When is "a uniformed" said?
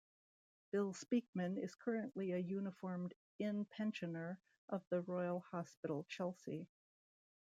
2.31-3.13